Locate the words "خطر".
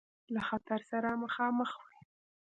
0.49-0.79